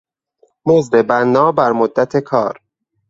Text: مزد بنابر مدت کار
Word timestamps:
مزد 0.67 1.07
بنابر 1.07 1.71
مدت 1.71 2.17
کار 2.17 2.59